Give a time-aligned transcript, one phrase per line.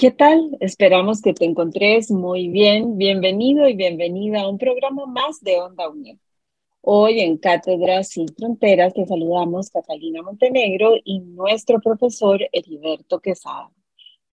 [0.00, 0.56] ¿Qué tal?
[0.60, 2.96] Esperamos que te encontres muy bien.
[2.96, 6.16] Bienvenido y bienvenida a un programa más de Onda UNED.
[6.80, 13.70] Hoy en Cátedras Sin Fronteras te saludamos Catalina Montenegro y nuestro profesor Heriberto Quesada.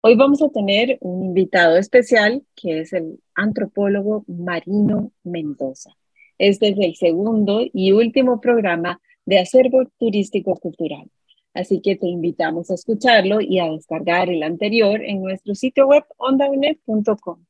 [0.00, 5.90] Hoy vamos a tener un invitado especial que es el antropólogo Marino Mendoza.
[6.38, 11.10] Este es el segundo y último programa de acervo turístico cultural.
[11.58, 16.04] Así que te invitamos a escucharlo y a descargar el anterior en nuestro sitio web
[16.16, 17.44] ondaunet.com.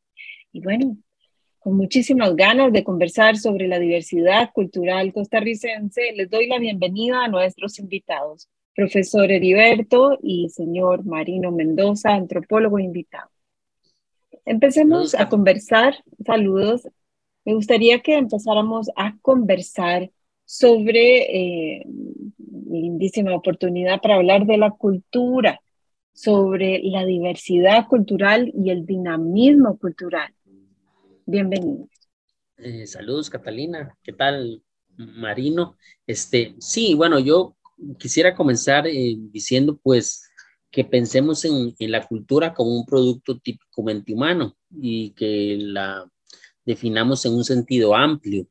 [0.51, 0.97] Y bueno,
[1.59, 7.29] con muchísimas ganas de conversar sobre la diversidad cultural costarricense, les doy la bienvenida a
[7.29, 13.29] nuestros invitados, profesor Heriberto y señor Marino Mendoza, antropólogo invitado.
[14.47, 16.03] Empecemos a conversar.
[16.25, 16.89] Saludos.
[17.45, 20.11] Me gustaría que empezáramos a conversar
[20.49, 21.85] sobre eh,
[22.71, 25.61] lindísima oportunidad para hablar de la cultura,
[26.15, 30.33] sobre la diversidad cultural y el dinamismo cultural.
[31.27, 31.91] Bienvenidos.
[32.57, 33.95] Eh, saludos, Catalina.
[34.03, 34.63] ¿Qué tal,
[34.97, 35.77] Marino?
[36.07, 37.55] Este, sí, bueno, yo
[37.99, 40.31] quisiera comenzar eh, diciendo, pues,
[40.71, 46.11] que pensemos en, en, la cultura como un producto típicamente humano y que la
[46.65, 48.47] definamos en un sentido amplio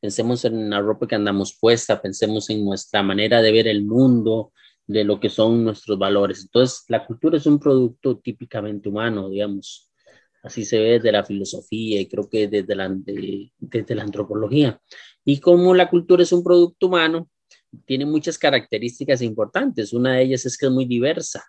[0.00, 4.52] pensemos en la ropa que andamos puesta, pensemos en nuestra manera de ver el mundo,
[4.86, 6.42] de lo que son nuestros valores.
[6.42, 9.90] Entonces, la cultura es un producto típicamente humano, digamos.
[10.42, 14.80] Así se ve desde la filosofía y creo que desde la, de, desde la antropología.
[15.24, 17.28] Y como la cultura es un producto humano,
[17.84, 19.92] tiene muchas características importantes.
[19.92, 21.44] Una de ellas es que es muy diversa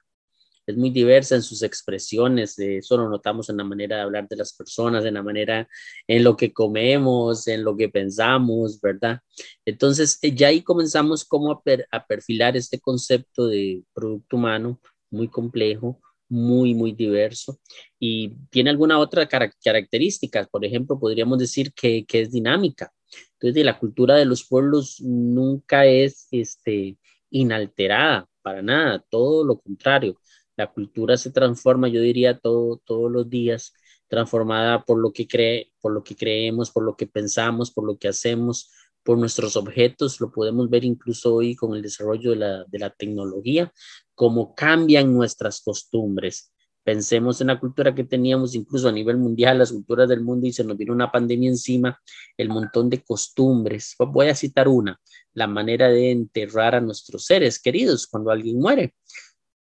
[0.66, 4.36] es muy diversa en sus expresiones, eso lo notamos en la manera de hablar de
[4.36, 5.68] las personas, en la manera
[6.08, 9.20] en lo que comemos, en lo que pensamos, ¿verdad?
[9.66, 14.80] Entonces, eh, ya ahí comenzamos como a, per, a perfilar este concepto de producto humano
[15.10, 16.00] muy complejo,
[16.30, 17.60] muy, muy diverso
[18.00, 20.48] y tiene alguna otra car característica.
[20.50, 22.94] Por ejemplo, podríamos decir que, que es dinámica.
[23.34, 26.98] Entonces, la cultura de los pueblos nunca es este,
[27.30, 30.18] inalterada, para nada, todo lo contrario
[30.62, 33.74] la cultura se transforma, yo diría, todo, todos los días,
[34.08, 37.98] transformada por lo que cree, por lo que creemos, por lo que pensamos, por lo
[37.98, 38.70] que hacemos,
[39.04, 40.22] por nuestros objetos.
[40.22, 43.72] Lo podemos ver incluso hoy con el desarrollo de la, de la tecnología,
[44.14, 46.52] cómo cambian nuestras costumbres.
[46.84, 50.54] Pensemos en la cultura que teníamos incluso a nivel mundial, las culturas del mundo, y
[50.54, 52.00] se nos vino una pandemia encima,
[52.38, 53.96] el montón de costumbres.
[53.98, 55.00] Voy a citar una,
[55.34, 58.94] la manera de enterrar a nuestros seres queridos cuando alguien muere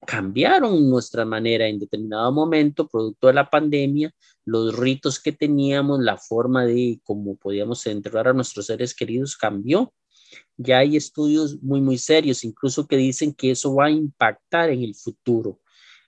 [0.05, 4.13] cambiaron nuestra manera en determinado momento, producto de la pandemia,
[4.45, 9.93] los ritos que teníamos, la forma de cómo podíamos enterrar a nuestros seres queridos cambió.
[10.57, 14.81] Ya hay estudios muy, muy serios, incluso que dicen que eso va a impactar en
[14.81, 15.59] el futuro.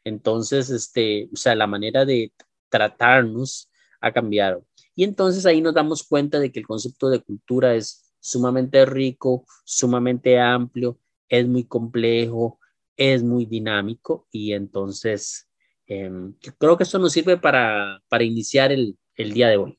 [0.03, 2.33] Entonces, este, o sea, la manera de
[2.69, 3.69] tratarnos
[4.01, 4.65] ha cambiado.
[4.95, 9.45] Y entonces ahí nos damos cuenta de que el concepto de cultura es sumamente rico,
[9.65, 12.59] sumamente amplio, es muy complejo,
[12.97, 15.49] es muy dinámico y entonces
[15.87, 16.09] eh,
[16.57, 19.77] creo que eso nos sirve para, para iniciar el, el, día de hoy.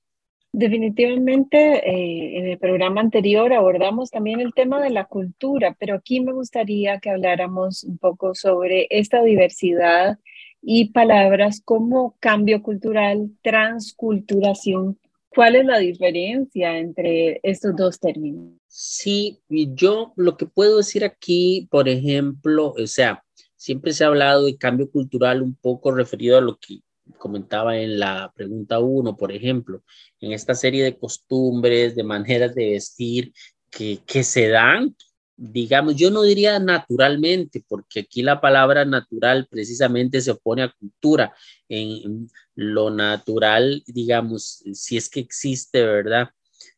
[0.52, 6.20] Definitivamente, eh, en el programa anterior abordamos también el tema de la cultura, pero aquí
[6.20, 10.18] me gustaría que habláramos un poco sobre esta diversidad
[10.62, 14.98] y palabras como cambio cultural, transculturación.
[15.28, 18.54] ¿Cuál es la diferencia entre estos dos términos?
[18.76, 23.22] Sí, yo lo que puedo decir aquí, por ejemplo, o sea,
[23.54, 26.80] siempre se ha hablado de cambio cultural un poco referido a lo que
[27.16, 29.84] comentaba en la pregunta uno, por ejemplo,
[30.18, 33.32] en esta serie de costumbres, de maneras de vestir
[33.70, 34.96] que, que se dan,
[35.36, 41.32] digamos, yo no diría naturalmente, porque aquí la palabra natural precisamente se opone a cultura.
[41.68, 46.30] En lo natural, digamos, si es que existe, ¿verdad?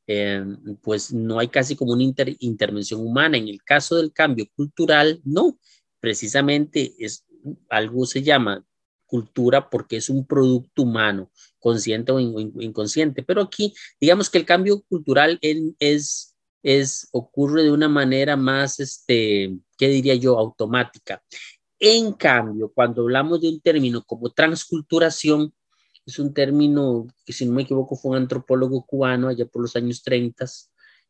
[0.07, 0.45] Eh,
[0.83, 3.37] pues no hay casi como una inter intervención humana.
[3.37, 5.59] En el caso del cambio cultural, no,
[6.01, 7.25] precisamente es
[7.69, 8.65] algo se llama
[9.07, 13.23] cultura porque es un producto humano, consciente o in inconsciente.
[13.23, 19.57] Pero aquí, digamos que el cambio cultural es, es, ocurre de una manera más, este,
[19.79, 21.23] ¿qué diría yo?, automática.
[21.79, 25.53] En cambio, cuando hablamos de un término como transculturación,
[26.07, 29.75] es un término que, si no me equivoco, fue un antropólogo cubano allá por los
[29.75, 30.47] años 30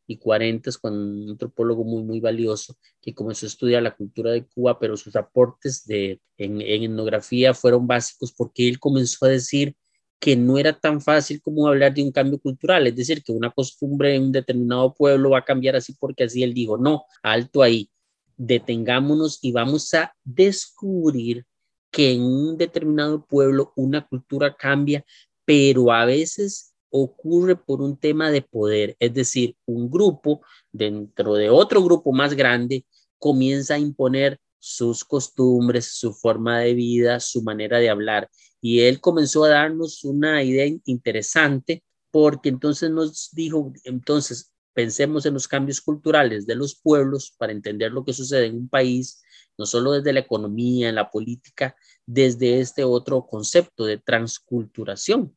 [0.07, 4.45] y 40, cuando un antropólogo muy, muy valioso, que comenzó a estudiar la cultura de
[4.45, 9.75] Cuba, pero sus aportes de, en, etnografía fueron básicos porque él comenzó a decir
[10.19, 13.51] que no era tan fácil como hablar de un cambio cultural, es decir, que una
[13.51, 17.61] costumbre en un determinado pueblo va a cambiar así porque así él dijo, no, alto
[17.61, 17.91] ahí,
[18.35, 21.45] detengámonos y vamos a descubrir
[21.91, 25.05] que en un determinado pueblo una cultura cambia,
[25.45, 30.41] pero a veces ocurre por un tema de poder, es decir, un grupo
[30.71, 32.85] dentro de otro grupo más grande
[33.19, 38.29] comienza a imponer sus costumbres, su forma de vida, su manera de hablar.
[38.61, 45.33] Y él comenzó a darnos una idea interesante porque entonces nos dijo, entonces pensemos en
[45.33, 49.23] los cambios culturales de los pueblos para entender lo que sucede en un país,
[49.57, 51.75] no solo desde la economía, en la política,
[52.05, 55.35] desde este otro concepto de transculturación,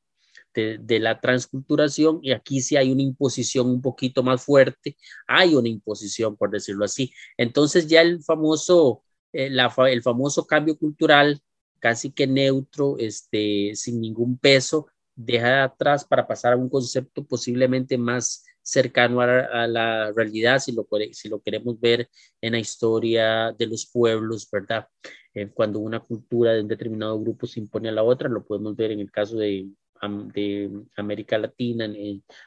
[0.52, 5.70] de, la transculturación, y aquí sí hay una imposición un poquito más fuerte, hay una
[5.70, 7.10] imposición, por decirlo así.
[7.38, 11.40] Entonces ya el famoso, eh, el famoso cambio cultural,
[11.78, 17.96] casi que neutro, este, sin ningún peso, deja atrás para pasar a un concepto posiblemente
[17.96, 22.08] más cercano a, la realidad, si lo, si lo queremos ver
[22.40, 24.86] en la historia de los pueblos, ¿verdad?
[25.34, 28.76] Eh, cuando una cultura de un determinado grupo se impone a la otra, lo podemos
[28.76, 29.68] ver en el caso de,
[30.34, 31.88] de América Latina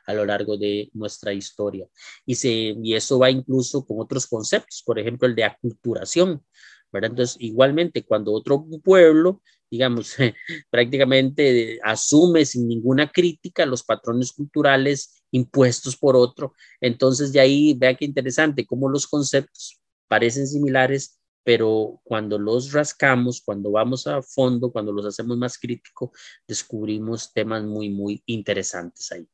[0.06, 1.88] a lo largo de nuestra historia.
[2.26, 6.44] Y, se, y eso va incluso con otros conceptos, por ejemplo, el de aculturación,
[6.92, 7.12] ¿verdad?
[7.12, 9.42] Entonces, igualmente, cuando otro pueblo
[9.74, 10.16] digamos,
[10.70, 16.54] prácticamente asume sin ninguna crítica los patrones culturales impuestos por otro.
[16.80, 23.42] Entonces, de ahí, vea qué interesante, cómo los conceptos parecen similares, pero cuando los rascamos,
[23.44, 26.12] cuando vamos a fondo, cuando los hacemos más críticos,
[26.48, 29.28] descubrimos temas muy, muy interesantes ahí.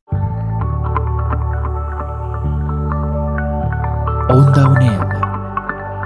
[4.30, 5.00] Onda UNED.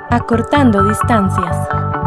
[0.09, 2.02] Acortando distancias.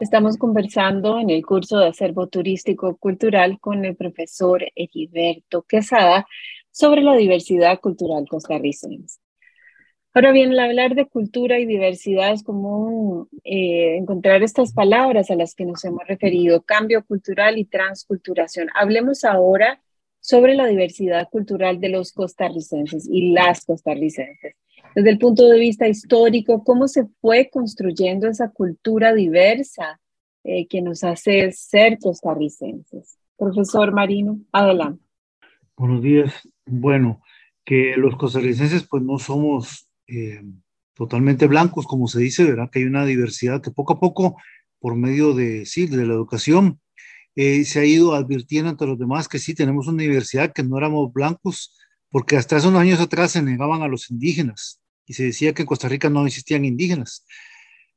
[0.00, 6.26] Estamos conversando en el curso de acervo turístico cultural con el profesor Heriberto Quesada
[6.70, 9.20] sobre la diversidad cultural costarricense.
[10.14, 15.36] Ahora bien, al hablar de cultura y diversidad es común eh, encontrar estas palabras a
[15.36, 18.68] las que nos hemos referido, cambio cultural y transculturación.
[18.74, 19.80] Hablemos ahora
[20.20, 24.54] sobre la diversidad cultural de los costarricenses y las costarricenses
[24.94, 30.00] desde el punto de vista histórico, cómo se fue construyendo esa cultura diversa
[30.44, 33.16] eh, que nos hace ser costarricenses.
[33.36, 35.02] Profesor Marino, adelante.
[35.76, 36.32] Buenos días.
[36.66, 37.22] Bueno,
[37.64, 40.42] que los costarricenses pues no somos eh,
[40.94, 42.68] totalmente blancos, como se dice, ¿verdad?
[42.70, 44.36] Que hay una diversidad que poco a poco,
[44.78, 46.80] por medio de, sí, de la educación,
[47.34, 50.76] eh, se ha ido advirtiendo ante los demás que sí tenemos una diversidad, que no
[50.76, 51.78] éramos blancos,
[52.10, 55.62] porque hasta hace unos años atrás se negaban a los indígenas y se decía que
[55.62, 57.24] en Costa Rica no existían indígenas.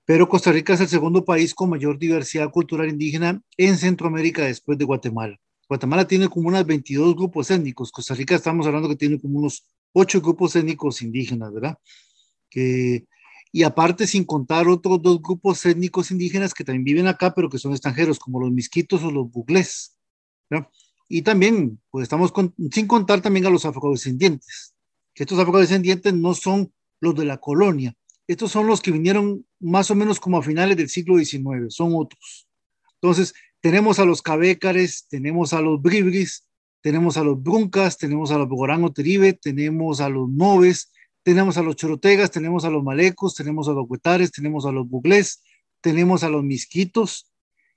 [0.05, 4.77] Pero Costa Rica es el segundo país con mayor diversidad cultural indígena en Centroamérica después
[4.77, 5.39] de Guatemala.
[5.67, 7.91] Guatemala tiene como unos 22 grupos étnicos.
[7.91, 11.77] Costa Rica estamos hablando que tiene como unos 8 grupos étnicos indígenas, ¿verdad?
[12.49, 13.05] Que,
[13.51, 17.57] y aparte, sin contar otros dos grupos étnicos indígenas que también viven acá, pero que
[17.57, 19.97] son extranjeros, como los misquitos o los buglés.
[20.49, 20.69] ¿verdad?
[21.07, 22.31] Y también, pues estamos
[22.71, 24.75] sin contar también a los afrodescendientes,
[25.13, 27.95] que estos afrodescendientes no son los de la colonia.
[28.27, 31.91] Estos son los que vinieron más o menos como a finales del siglo XIX, son
[31.95, 32.47] otros.
[33.01, 36.47] Entonces, tenemos a los cabécares, tenemos a los bribris,
[36.81, 40.91] tenemos a los bruncas, tenemos a los bogorán teribe, tenemos a los noves,
[41.23, 44.87] tenemos a los chorotegas, tenemos a los malecos, tenemos a los huetares, tenemos a los
[44.87, 45.41] buglés,
[45.81, 47.31] tenemos a los misquitos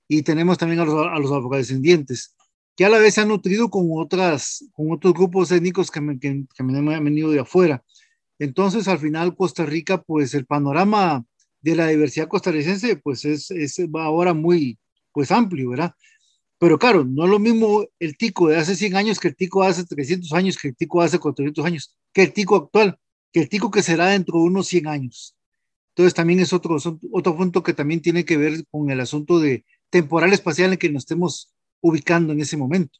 [0.06, 2.36] y tenemos también a los, a los afrodescendientes,
[2.76, 6.44] que a la vez se han nutrido con, otras, con otros grupos étnicos que, que,
[6.54, 7.82] que me han venido de afuera.
[8.38, 11.24] Entonces, al final, Costa Rica, pues el panorama
[11.60, 13.50] de la diversidad costarricense, pues es,
[13.94, 14.78] ahora muy,
[15.12, 15.94] pues amplio, ¿verdad?
[16.58, 19.62] Pero claro, no es lo mismo el tico de hace 100 años que el tico
[19.62, 22.98] de hace 300 años, que el tico de hace 400 años, que el tico actual,
[23.32, 25.36] que el tico que será dentro de unos 100 años.
[25.90, 26.76] Entonces también es otro,
[27.12, 30.90] otro punto que también tiene que ver con el asunto de temporal espacial en que
[30.90, 32.98] nos estemos ubicando en ese momento.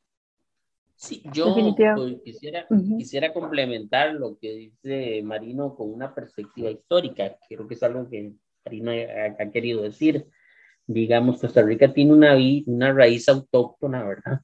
[1.00, 2.66] Sí, yo pues, quisiera,
[2.98, 7.36] quisiera complementar lo que dice Marino con una perspectiva histórica.
[7.48, 8.32] Creo que es algo que
[8.64, 10.26] Marino ha, querido decir.
[10.86, 12.36] Digamos, Costa Rica tiene una,
[12.66, 14.40] una raíz autóctona, ¿verdad?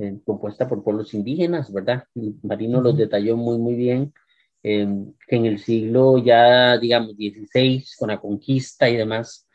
[0.00, 2.04] eh, compuesta por pueblos indígenas, ¿verdad?
[2.42, 4.12] Marino los detalló muy, muy bien,
[4.62, 4.88] eh,
[5.28, 9.46] que en el siglo ya, digamos, 16, con la conquista y demás,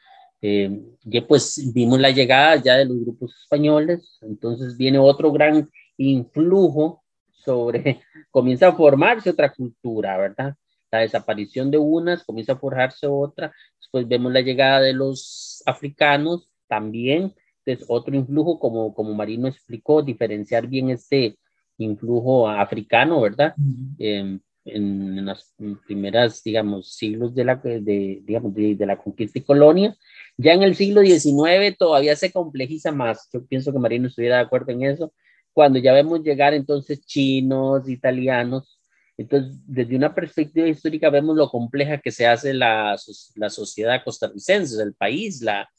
[0.42, 5.70] eh, ya pues vimos la llegada ya de los grupos españoles, entonces viene otro gran
[5.98, 10.56] influjo sobre, comienza a formarse otra cultura, ¿verdad?
[10.92, 16.50] La desaparición de unas, comienza a forjarse otra, después vemos la llegada de los africanos
[16.68, 17.34] también,
[17.66, 21.38] es otro influjo, como, como Marino explicó, diferenciar bien este
[21.78, 23.56] influjo africano, ¿verdad?
[23.98, 25.54] Em, en, las
[25.86, 29.96] primeras, digamos, siglos de la, de, digamos, de, la conquista y colonia.
[30.38, 33.30] Ya en el siglo XIX todavía se complejiza más.
[33.32, 35.14] Yo pienso que Marino estuviera de acuerdo en eso.
[35.56, 38.78] Cuando ya vemos llegar entonces chinos, italianos,
[39.16, 42.98] entonces desde una perspectiva histórica vemos lo compleja que se hace la,
[43.36, 45.70] la sociedad costarricense, el país, la,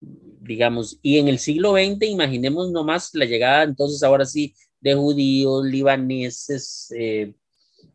[0.00, 5.64] digamos, y en el siglo XX, imaginemos nomás la llegada, entonces ahora sí, de judíos,
[5.64, 7.34] libaneses, eh,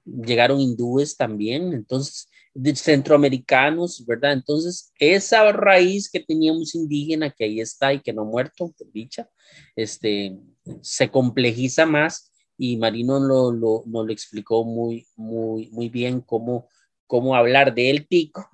[0.03, 4.33] llegaron hindúes también, entonces, de centroamericanos, ¿verdad?
[4.33, 8.91] Entonces, esa raíz que teníamos indígena, que ahí está y que no ha muerto, por
[8.91, 9.29] dicha,
[9.75, 10.37] este,
[10.81, 16.67] se complejiza más y Marino lo, lo, nos lo explicó muy, muy, muy bien cómo
[17.09, 18.47] cómo hablar del tico.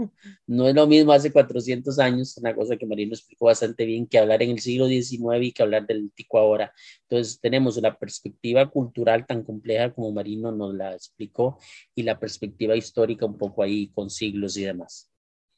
[0.48, 4.17] No es lo mismo hace 400 años, una cosa que Marino explicó bastante bien, que
[4.17, 6.72] hablar en el siglo XIX y que hablar del tico ahora.
[7.01, 11.60] Entonces tenemos una perspectiva cultural tan compleja como Marino nos la explicó
[11.95, 15.12] y la perspectiva histórica un poco ahí con siglos y demás.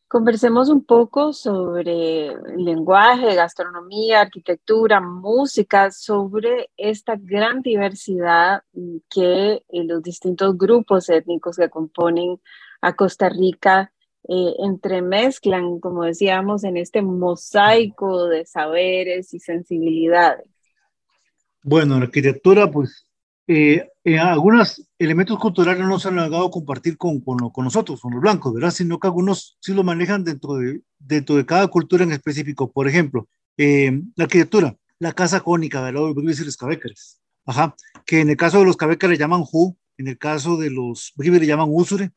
[0.08, 8.64] Conversemos un poco sobre lenguaje, gastronomía, arquitectura, música, sobre esta gran diversidad
[9.10, 12.40] que los distintos grupos étnicos que componen
[12.80, 13.92] a Costa Rica
[14.30, 20.48] eh, entremezclan, como decíamos, en este mosaico de saberes y sensibilidades.
[21.64, 23.07] Bueno, arquitectura, pues,
[23.48, 28.14] eh, eh, algunos elementos culturales no se han llegado a compartir con, con, nosotros, con
[28.14, 28.72] los blancos, ¿verdad?
[28.72, 32.72] Sino que algunos sí lo manejan dentro de, dentro de cada cultura en específico.
[32.72, 36.02] Por ejemplo, la arquitectura, la casa cónica, ¿verdad?
[36.02, 37.22] Los los cabécares.
[37.46, 37.76] Ajá,
[38.06, 41.40] que en el caso de los cabécares llaman ju, en el caso de los bribes
[41.40, 42.12] le llaman usure,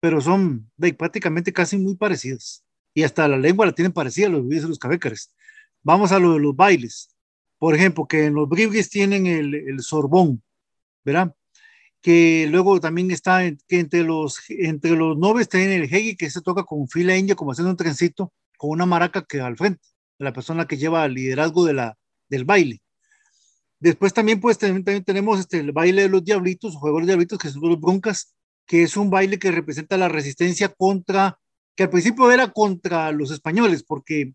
[0.00, 2.62] pero son prácticamente casi muy parecidas.
[2.92, 5.32] Y hasta la lengua la tienen parecida, los bribes y los cabécares.
[5.82, 7.08] Vamos a lo de los bailes.
[7.58, 10.42] Por ejemplo, que en los bribes tienen el, el sorbón,
[11.04, 11.34] ¿verdad?
[12.00, 16.42] Que luego también está que entre los, entre los noves tienen el hegi, que se
[16.42, 19.82] toca con fila india, como haciendo un trencito, con una maraca que al frente,
[20.18, 22.80] la persona que lleva el liderazgo de la, del baile.
[23.80, 27.50] Después también, pues, también, tenemos este, el baile de los diablitos, juegos de diablitos, que
[27.50, 28.34] son los broncas,
[28.66, 31.38] que es un baile que representa la resistencia contra,
[31.76, 34.32] que al principio era contra los españoles, porque,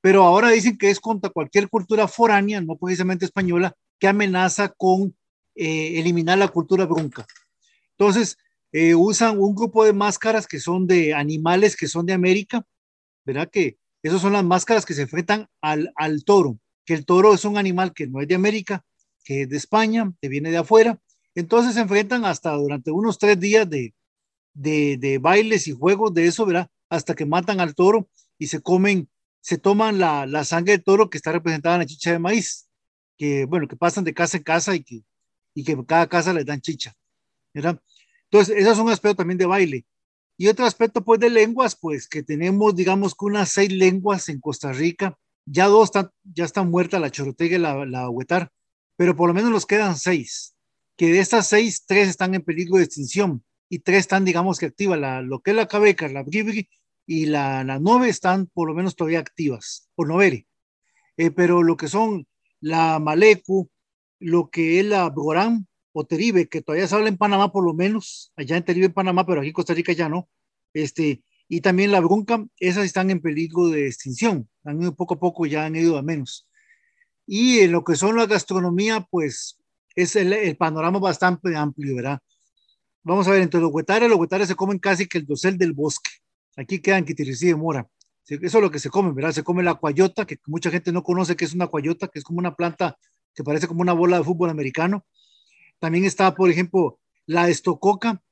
[0.00, 5.16] pero ahora dicen que es contra cualquier cultura foránea, no precisamente española, que amenaza con
[5.56, 7.26] eh, eliminar la cultura bronca.
[7.98, 8.36] Entonces,
[8.72, 12.64] eh, usan un grupo de máscaras que son de animales que son de América,
[13.24, 13.48] ¿verdad?
[13.50, 17.44] Que esas son las máscaras que se enfrentan al, al toro, que el toro es
[17.44, 18.84] un animal que no es de América,
[19.24, 21.00] que es de España, que viene de afuera,
[21.36, 23.94] entonces se enfrentan hasta durante unos tres días de,
[24.54, 26.68] de, bailes y juegos de eso, ¿verdad?
[26.88, 28.08] Hasta que matan al toro
[28.38, 29.08] y se comen,
[29.40, 32.68] se toman la, la sangre del toro que está representada en la chicha de maíz,
[33.18, 35.02] que bueno, que pasan de casa en casa y que,
[35.56, 36.94] y que cada casa les dan chicha,
[37.52, 37.80] ¿verdad?
[38.30, 39.84] Entonces, ese es un aspecto también de baile.
[40.36, 44.38] Y otro aspecto, pues, de lenguas, pues, que tenemos, digamos, que unas seis lenguas en
[44.38, 45.18] Costa Rica.
[45.46, 48.50] Ya dos están, ya están muertas, la chorotega y la, la huetar,
[48.96, 50.56] pero por lo menos nos quedan seis
[50.96, 54.66] que de estas seis, tres están en peligro de extinción y tres están, digamos que
[54.66, 54.98] activas.
[54.98, 56.68] La, lo que es la cabeca, la bribri
[57.06, 60.46] y la, la nueve están por lo menos todavía activas, por novere.
[61.16, 62.26] Eh, pero lo que son
[62.60, 63.70] la malecu,
[64.18, 67.72] lo que es la brorán o teribe, que todavía se habla en Panamá por lo
[67.72, 70.28] menos, allá en Teribe, en Panamá, pero aquí en Costa Rica ya no.
[70.74, 74.48] Este, y también la brunca, esas están en peligro de extinción.
[74.64, 76.46] Han ido poco a poco, ya han ido a menos.
[77.26, 79.58] Y en lo que son la gastronomía, pues
[79.94, 82.20] es el, panorama bastante amplio, ¿verdad?
[83.02, 85.72] Vamos a ver, entre los huetares, los huetares se comen casi que el dosel del
[85.72, 86.10] bosque.
[86.56, 87.88] Aquí quedan quitiricí de mora.
[88.26, 89.32] Eso es lo que se come, ¿verdad?
[89.32, 92.24] Se come la cuayota, que mucha gente no conoce que es una cuayota, que es
[92.24, 92.98] como una planta
[93.36, 95.06] que parece como una bola de fútbol americano.
[95.78, 98.22] También está, por ejemplo, la estococa.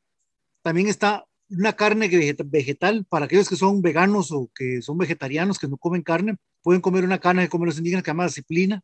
[0.62, 2.08] También está una carne
[2.46, 6.36] vegetal para aquellos que son veganos o que son vegetarianos, que no comen carne.
[6.62, 8.82] Pueden comer una carne que comen los indígenas que se llama disciplina.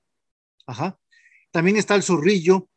[0.67, 0.99] Ajá.
[1.51, 2.69] También está el zorrillo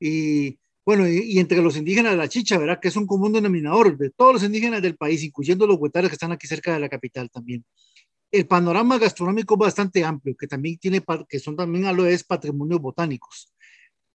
[0.00, 2.80] y bueno, y, entre los indígenas la chicha, ¿verdad?
[2.80, 6.14] Que es un común denominador de todos los indígenas del país, incluyendo los huetares que
[6.14, 7.62] están aquí cerca de la capital también.
[8.30, 12.80] El panorama gastronómico bastante amplio, que también tiene, que son también a lo es patrimonios
[12.80, 13.52] botánicos.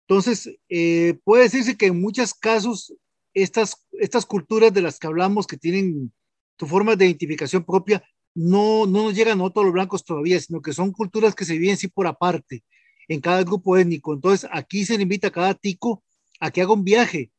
[0.08, 2.94] Entonces, eh, puede decirse que en muchos casos
[3.34, 6.12] estas, estas culturas de las que hablamos que tienen
[6.60, 10.62] su forma de identificación propia, no, no nos llegan a todos los blancos todavía, sino
[10.62, 12.64] que son culturas que se viven sí por aparte
[13.08, 14.14] en cada grupo étnico.
[14.14, 16.04] Entonces, aquí se le invita a cada tico
[16.40, 17.32] a que haga un viaje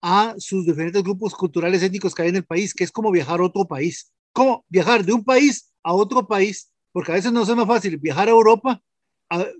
[0.00, 3.40] a sus diferentes grupos culturales étnicos que hay en el país, que es como viajar
[3.40, 4.12] a otro país.
[4.32, 7.96] Como viajar de un país a otro país, porque a veces no es más fácil
[7.98, 8.82] viajar a Europa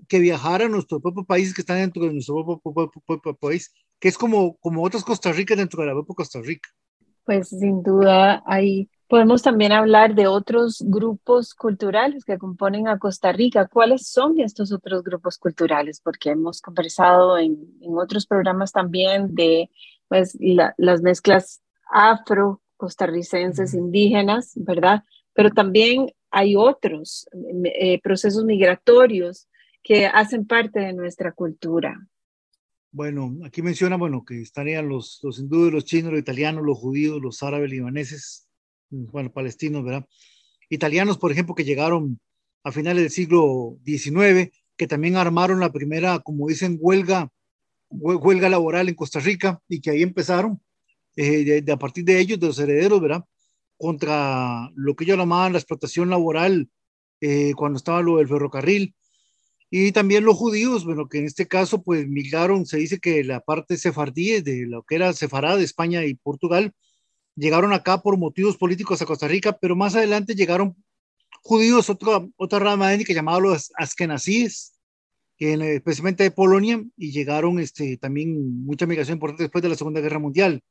[0.07, 2.61] que viajar a nuestros propios países que están dentro de nuestro
[3.05, 6.69] propio, país, que es como, como otras Costa Rica dentro de la propia Costa Rica.
[7.23, 13.31] Pues sin duda ahí podemos también hablar de otros grupos culturales que componen a Costa
[13.31, 13.67] Rica.
[13.67, 16.01] ¿Cuáles son estos otros grupos culturales?
[16.03, 19.69] Porque hemos conversado en, en otros programas también de
[20.07, 21.61] pues, las mezclas
[21.91, 25.03] afro costarricenses indígenas, ¿verdad?
[25.39, 27.25] Pero también hay otros
[27.63, 29.47] eh, procesos migratorios
[29.81, 31.97] que hacen parte de nuestra cultura.
[32.91, 37.21] Bueno, aquí menciona, bueno, que estarían los, los hindúes, los chinos, los italianos, los judíos,
[37.21, 38.49] los árabes, libaneses,
[38.89, 40.05] mm, bueno, palestinos, ¿verdad?
[40.67, 42.19] Italianos, por ejemplo, que llegaron
[42.65, 47.31] a finales del siglo XIX, que también armaron la primera, como dicen, huelga,
[47.89, 50.59] huelga laboral en Costa Rica y que ahí empezaron,
[51.15, 53.23] eh, de, a partir de ellos, de los herederos, ¿verdad?
[53.79, 56.69] Contra lo que ellos llamaban la explotación laboral
[57.21, 58.93] eh, cuando estaba lo del ferrocarril
[59.71, 63.39] y también los judíos, bueno, que en este caso pues migraron, se dice que la
[63.39, 66.73] parte sefardí de lo que era Sefará de España y Portugal,
[67.35, 70.75] llegaron acá por motivos políticos a Costa Rica, pero más adelante llegaron
[71.43, 74.73] judíos, otra, otra rama étnica llamada los askenazíes,
[75.37, 80.19] especialmente de Polonia, y llegaron este, también mucha migración importante después de la Segunda Guerra
[80.19, 80.63] Mundial.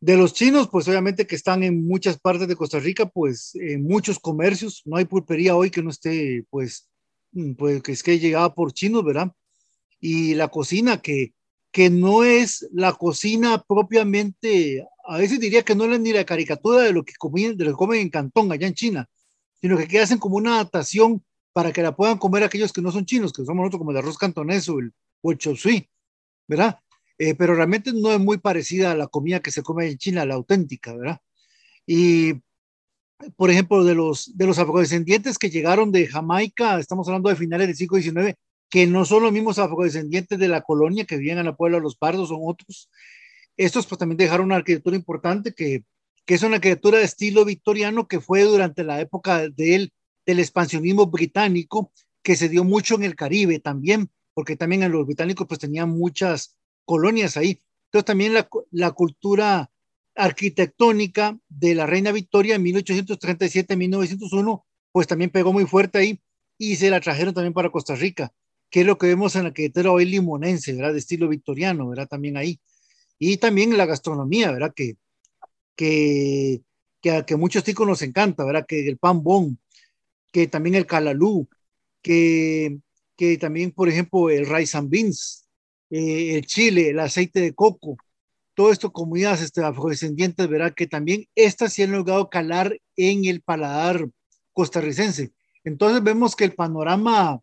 [0.00, 3.82] De los chinos, pues obviamente que están en muchas partes de Costa Rica, pues en
[3.82, 6.90] muchos comercios, no hay pulpería hoy que no esté pues
[7.32, 9.32] Mm, pues que es que llegaba por chinos, ¿verdad?
[10.00, 11.34] Y la cocina que,
[11.72, 16.82] que no es la cocina propiamente, a veces diría que no es ni la caricatura
[16.82, 19.08] de lo que comen, de lo que comen en Cantón, allá en China,
[19.60, 22.92] sino que, que hacen como una adaptación para que la puedan comer aquellos que no
[22.92, 25.88] son chinos, que somos nosotros como el arroz cantonés o el, o el
[26.48, 26.80] ¿verdad?
[27.22, 30.24] Eh, pero realmente no es muy parecida a la comida que se come en China,
[30.24, 31.20] la auténtica, ¿verdad?
[31.86, 32.32] Y
[33.36, 37.66] por ejemplo, de los, de los afrodescendientes que llegaron de Jamaica, estamos hablando de finales
[37.66, 38.38] del siglo XIX,
[38.70, 41.94] que no son los mismos afrodescendientes de la colonia que vivían en la Puebla los
[41.94, 42.88] Pardos, son otros.
[43.58, 45.84] Estos pues también dejaron una arquitectura importante que,
[46.24, 49.92] que es una arquitectura de estilo victoriano que fue durante la época del,
[50.24, 55.04] del expansionismo británico, que se dio mucho en el Caribe también, porque también en los
[55.04, 57.60] británicos pues tenían muchas colonias ahí.
[57.86, 59.70] Entonces también la, la cultura
[60.14, 66.20] arquitectónica de la Reina Victoria en 1837-1901, pues también pegó muy fuerte ahí
[66.58, 68.32] y se la trajeron también para Costa Rica,
[68.68, 70.92] que es lo que vemos en la arquitectura hoy limonense, ¿verdad?
[70.92, 72.06] De estilo victoriano, ¿verdad?
[72.06, 72.60] También ahí.
[73.18, 74.72] Y también la gastronomía, ¿verdad?
[74.74, 74.96] Que,
[75.74, 76.60] que,
[77.00, 78.66] que, que a muchos ticos nos encanta, ¿verdad?
[78.66, 79.58] Que el pan bon,
[80.32, 81.48] que también el calalú,
[82.02, 82.78] que,
[83.16, 85.46] que también, por ejemplo, el rice and beans,
[85.90, 87.96] eh, el chile, el aceite de coco,
[88.54, 93.42] todo esto comunidades este, afrodescendientes, verá que también estas sí han logrado calar en el
[93.42, 94.08] paladar
[94.52, 95.32] costarricense.
[95.64, 97.40] Entonces vemos que el panorama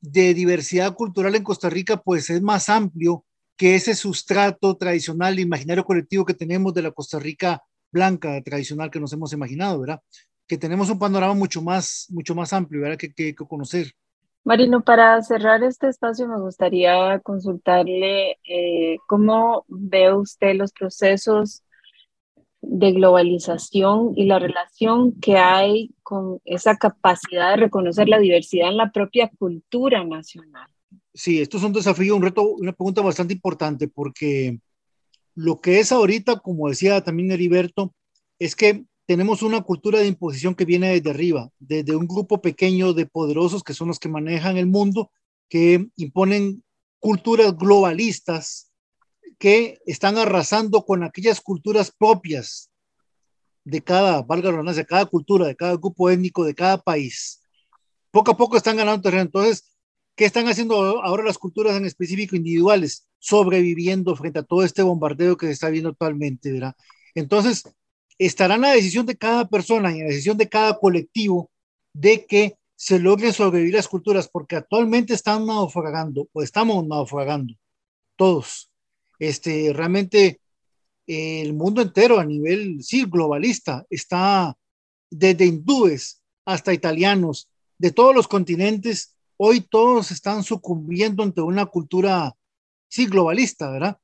[0.00, 3.24] de diversidad cultural en Costa Rica pues es más amplio
[3.56, 8.98] que ese sustrato tradicional, imaginario colectivo que tenemos de la Costa Rica blanca tradicional que
[8.98, 10.00] nos hemos imaginado, ¿verdad?
[10.46, 12.96] Que tenemos un panorama mucho más, mucho más amplio, ¿verdad?
[12.98, 13.92] Que, que, que conocer.
[14.44, 21.62] Marino, para cerrar este espacio me gustaría consultarle eh, cómo ve usted los procesos
[22.60, 28.78] de globalización y la relación que hay con esa capacidad de reconocer la diversidad en
[28.78, 30.68] la propia cultura nacional.
[31.14, 34.58] Sí, esto es un desafío, un reto, una pregunta bastante importante porque
[35.34, 37.94] lo que es ahorita, como decía también Heriberto,
[38.38, 42.94] es que tenemos una cultura de imposición que viene desde arriba, desde un grupo pequeño
[42.94, 45.10] de poderosos que son los que manejan el mundo,
[45.50, 46.64] que imponen
[46.98, 48.72] culturas globalistas
[49.38, 52.70] que están arrasando con aquellas culturas propias
[53.64, 57.42] de cada, valga la de cada cultura, de cada grupo étnico, de cada país.
[58.10, 59.24] Poco a poco están ganando terreno.
[59.24, 59.76] Entonces,
[60.16, 63.06] ¿qué están haciendo ahora las culturas en específico individuales?
[63.18, 66.74] Sobreviviendo frente a todo este bombardeo que se está viendo actualmente, ¿verdad?
[67.14, 67.64] Entonces,
[68.26, 71.50] estará en la decisión de cada persona y en la decisión de cada colectivo
[71.92, 77.54] de que se logren sobrevivir las culturas, porque actualmente están naufragando o estamos naufragando
[78.16, 78.70] todos.
[79.18, 80.40] Este, realmente
[81.06, 84.56] el mundo entero a nivel, sí, globalista, está
[85.10, 92.34] desde hindúes hasta italianos, de todos los continentes, hoy todos están sucumbiendo ante una cultura
[92.88, 93.98] sí, globalista, ¿verdad?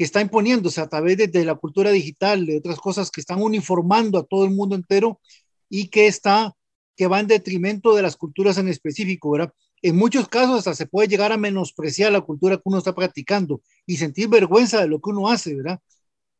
[0.00, 4.16] Que está imponiéndose a través de, la cultura digital, de otras cosas que están uniformando
[4.16, 5.20] a todo el mundo entero
[5.68, 6.56] y que está,
[6.96, 9.52] que va en detrimento de las culturas en específico, ¿verdad?
[9.82, 13.60] En muchos casos hasta se puede llegar a menospreciar la cultura que uno está practicando
[13.84, 15.80] y sentir vergüenza de lo que uno hace, ¿verdad?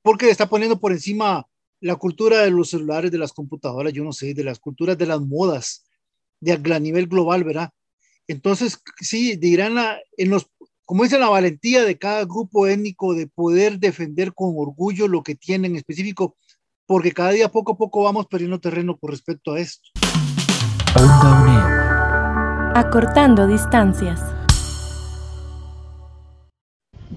[0.00, 1.46] Porque está poniendo por encima
[1.80, 5.04] la cultura de los celulares, de las computadoras, yo no sé, de las culturas de
[5.04, 5.84] las modas,
[6.40, 7.68] de a nivel global, ¿verdad?
[8.26, 9.76] Entonces, sí, dirán
[10.16, 10.46] en los,
[10.90, 15.36] como dice la valentía de cada grupo étnico de poder defender con orgullo lo que
[15.36, 16.34] tienen en específico,
[16.84, 19.88] porque cada día poco a poco vamos perdiendo terreno con respecto a esto.
[22.74, 24.20] Acortando distancias.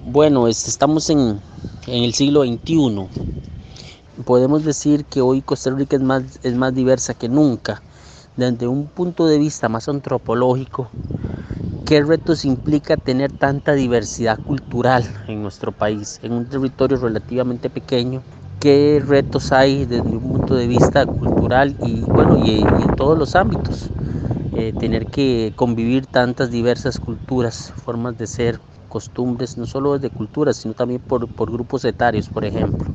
[0.06, 1.42] Bueno, estamos en,
[1.88, 3.08] en el siglo XXI
[4.24, 7.82] podemos decir que hoy Costa Rica es más, es más diversa que nunca.
[8.38, 10.92] Desde un punto de vista más antropológico,
[11.86, 18.24] ¿qué retos implica tener tanta diversidad cultural en nuestro país, en un territorio relativamente pequeño?
[18.60, 23.36] ¿Qué retos hay desde un punto de vista cultural y, bueno, y, en todos los
[23.36, 23.92] ámbitos?
[24.54, 30.58] Eh, tener que convivir tantas diversas culturas, formas de ser, costumbres, no solo de culturas,
[30.58, 32.88] sino también por, por grupos etarios, por ejemplo.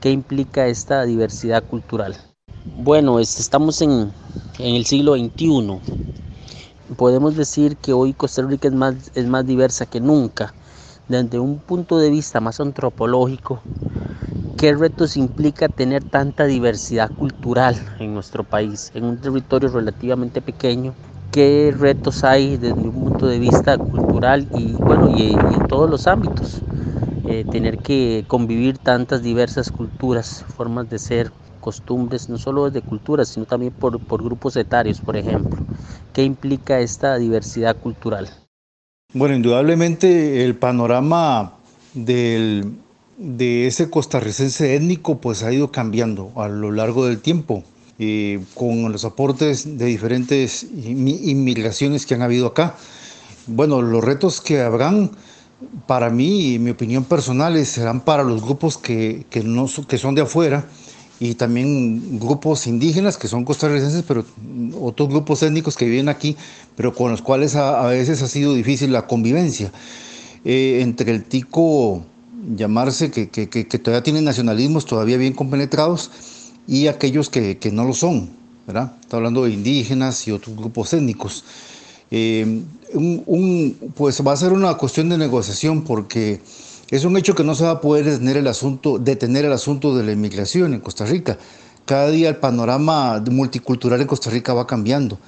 [0.00, 2.16] ¿Qué implica esta diversidad cultural?
[2.64, 4.12] Bueno, este, estamos en,
[4.58, 5.82] en el siglo XXI.
[6.96, 10.54] Podemos decir que hoy Costa Rica es más, es más diversa que nunca.
[11.08, 13.62] Desde un punto de vista más antropológico,
[14.56, 20.94] ¿qué retos implica tener tanta diversidad cultural en nuestro país, en un territorio relativamente pequeño
[21.32, 26.06] qué retos hay desde un punto de vista cultural y bueno y, en todos los
[26.06, 26.62] ámbitos
[27.24, 33.30] eh, tener que convivir tantas diversas culturas formas de ser costumbres no solo de culturas
[33.30, 35.58] sino también por, por grupos etarios por ejemplo
[36.12, 38.28] qué implica esta diversidad cultural
[39.14, 41.54] bueno indudablemente el panorama
[41.94, 42.72] del,
[43.16, 47.64] de ese costarricense étnico pues ha ido cambiando a lo largo del tiempo
[47.98, 52.74] eh, con los aportes de diferentes inmigraciones que han habido acá.
[53.46, 55.12] Bueno, los retos que habrán,
[55.86, 60.14] para mí y mi opinión personal, serán para los grupos que, que, no, que son
[60.14, 60.64] de afuera
[61.22, 64.24] y también grupos indígenas que son costarricenses, pero
[64.80, 66.36] otros grupos étnicos que viven aquí,
[66.74, 69.70] pero con los cuales a, veces ha sido difícil la convivencia.
[70.44, 72.02] Eh, entre el tico
[72.56, 76.10] llamarse, que, que, que, todavía tienen nacionalismos todavía bien compenetrados,
[76.66, 78.30] y aquellos que, que no lo son,
[78.66, 78.96] ¿verdad?
[79.00, 81.44] Está hablando de indígenas y otros grupos étnicos.
[82.10, 82.62] Eh,
[82.94, 86.40] un, pues va a ser una cuestión de negociación porque
[86.92, 89.96] es un hecho que no se va a poder detener el asunto, detener el asunto
[89.96, 91.38] de la inmigración en Costa Rica.
[91.86, 95.18] Cada día el panorama multicultural en Costa Rica va cambiando.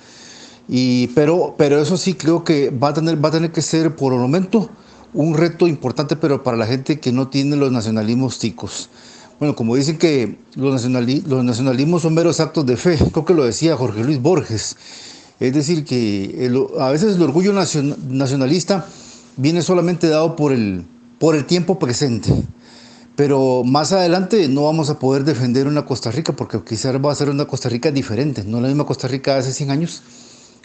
[0.69, 3.97] Y, pero, pero eso sí creo que va a, tener, va a tener que ser
[3.97, 4.69] por el momento
[5.15, 8.91] un reto importante, pero para la gente que no tiene los nacionalismos ticos.
[9.39, 13.43] Bueno, como dicen que los, los nacionalismos son meros actos de fe, creo que lo
[13.43, 14.77] decía Jorge Luis Borges.
[15.41, 16.47] Es decir, que
[16.79, 18.87] a veces el orgullo nacionalista
[19.39, 20.85] viene solamente dado por el,
[21.25, 22.31] por el tiempo presente.
[23.17, 27.15] Pero más adelante no vamos a poder defender una Costa Rica porque quizás va a
[27.15, 30.03] ser una Costa Rica diferente, no la misma Costa Rica de hace 100 años,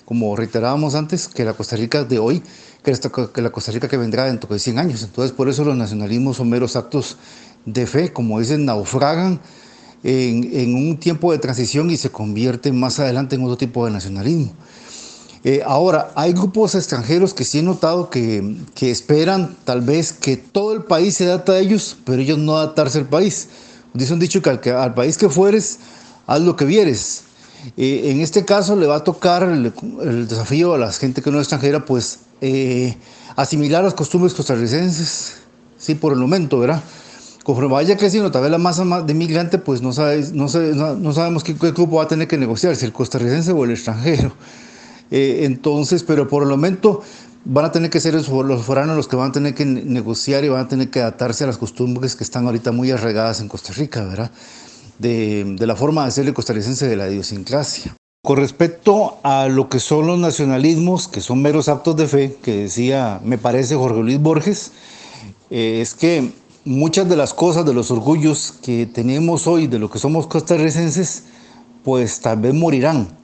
[0.03, 2.43] como reiterábamos antes, que la Costa Rica de hoy,
[2.83, 5.01] que la Costa Rica que vendrá dentro de 100 años.
[5.03, 7.15] Entonces por eso los nacionalismos son meros actos
[7.65, 9.39] de fe, como dicen, naufragan
[10.03, 14.51] en, un tiempo de transición y se convierten más adelante en otro tipo de nacionalismo.
[15.43, 20.35] Eh, ahora, hay grupos extranjeros que sí he notado que, que, esperan tal vez que
[20.35, 23.47] todo el país se adapte a ellos, pero ellos no adaptarse al país.
[23.93, 25.79] Dice un dicho que al, al país que fueres,
[26.27, 27.23] haz lo que vieres.
[27.75, 31.37] Eh, en este caso le va a tocar el, desafío a la gente que no
[31.37, 32.95] es extranjera, pues eh,
[33.35, 35.37] asimilar las costumbres costarricenses,
[35.77, 36.81] sí, por el momento, ¿verdad?
[37.43, 41.43] Conforme vaya creciendo tal vez la masa de migrante, pues no, sabes, no, no, sabemos
[41.43, 44.31] qué, grupo va a tener que negociar, si el costarricense o el extranjero.
[45.11, 47.01] Eh, entonces, pero por el momento
[47.45, 50.49] van a tener que ser los foranos los que van a tener que negociar y
[50.49, 53.73] van a tener que adaptarse a las costumbres que están ahorita muy arraigadas en Costa
[53.73, 54.31] Rica, ¿verdad?
[54.99, 57.95] De, de la forma de ser el costarricense de la idiosincrasia.
[58.21, 62.63] Con respecto a lo que son los nacionalismos, que son meros actos de fe, que
[62.63, 64.73] decía, me parece Jorge Luis Borges,
[65.49, 66.33] eh, es que
[66.65, 71.23] muchas de las cosas, de los orgullos que tenemos hoy, de lo que somos costarricenses,
[71.83, 73.18] pues tal vez morirán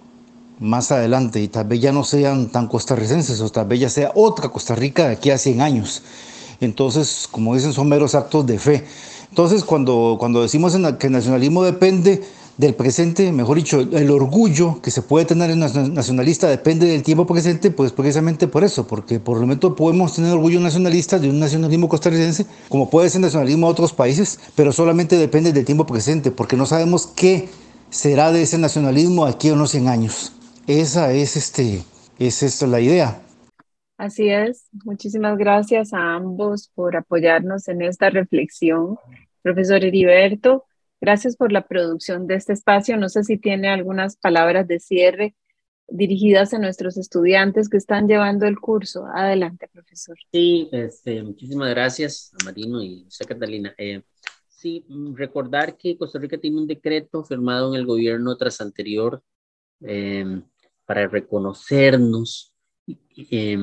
[0.60, 4.12] más adelante y tal vez ya no sean tan costarricenses o tal vez ya sea
[4.16, 6.02] otra Costa Rica de aquí a 100 años.
[6.62, 8.86] Entonces, como dicen, son meros actos de fe.
[9.30, 12.24] Entonces, cuando, cuando decimos que el nacionalismo depende
[12.58, 17.28] del presente, mejor dicho, el orgullo que se puede tener en nacionalista depende del tiempo
[17.28, 21.40] presente, pues precisamente por eso, porque por el momento podemos tener orgullo nacionalista de un
[21.40, 26.32] nacionalismo costarricense, como puede ser nacionalismo de otros países, pero solamente depende del tiempo presente,
[26.32, 27.50] porque no sabemos qué
[27.90, 30.32] será de ese nacionalismo aquí a unos 100 años.
[30.68, 31.84] Esa es, este,
[32.18, 33.22] es esto la idea.
[33.98, 34.68] Así es.
[34.84, 38.98] Muchísimas gracias a ambos por apoyarnos en esta reflexión.
[39.44, 40.66] Profesor Heriberto,
[41.00, 42.98] gracias por la producción de este espacio.
[42.98, 45.36] No sé si tiene algunas palabras de cierre
[45.88, 49.06] dirigidas a nuestros estudiantes que están llevando el curso.
[49.14, 50.18] Adelante, profesor.
[50.34, 53.76] Sí, este, muchísimas gracias a Marino y a Catalina.
[53.78, 54.02] Eh,
[54.48, 59.22] sí, recordar que Costa Rica tiene un decreto firmado en el gobierno tras anterior
[59.82, 60.42] eh,
[60.86, 62.54] para reconocernos
[62.88, 63.58] eh,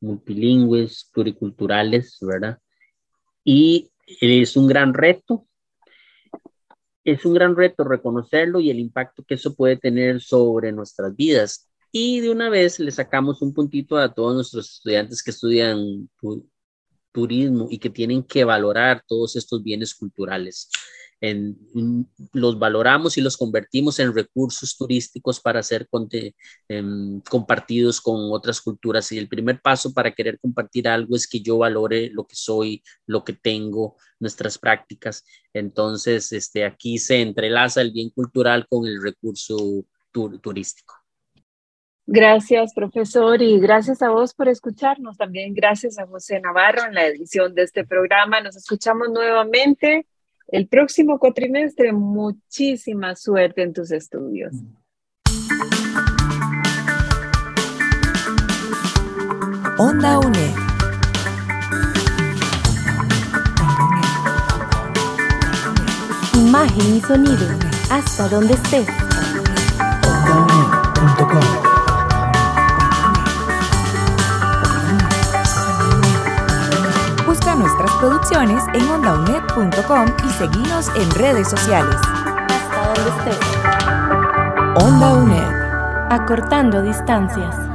[0.00, 2.58] multilingües, pluriculturales, ¿verdad?
[3.44, 5.46] Y es un gran reto.
[7.04, 11.70] Es un gran reto reconocerlo y el impacto que eso puede tener sobre nuestras vidas.
[11.92, 16.10] Y de una vez le sacamos un puntito a todos nuestros estudiantes que estudian
[17.12, 20.68] turismo y que tienen que valorar todos estos bienes culturales
[21.20, 21.56] en,
[22.32, 25.88] los valoramos y los convertimos en recursos turísticos para ser
[26.68, 29.10] em, compartidos con otras culturas.
[29.12, 32.82] Y el primer paso para querer compartir algo es que yo valore lo que soy,
[33.06, 35.24] lo que tengo, nuestras prácticas.
[35.52, 40.94] Entonces, este, aquí se entrelaza el bien cultural con el recurso turístico.
[42.08, 45.16] Gracias, profesor, y gracias a vos por escucharnos.
[45.16, 48.40] También gracias a José Navarro en la edición de este programa.
[48.40, 50.06] Nos escuchamos nuevamente
[50.48, 51.92] el próximo cuatrimestre.
[51.92, 54.54] Muchísima suerte en tus estudios.
[59.78, 60.54] Onda UNED.
[66.34, 67.46] Imagen y sonido.
[67.90, 68.86] Hasta donde estés.
[70.16, 70.65] nuestras
[77.98, 81.96] producciones en ondaunet.com y seguimos en redes sociales.
[81.96, 84.84] Hasta donde estés.
[84.84, 86.10] Onda UNED.
[86.10, 87.65] Acortando distancias.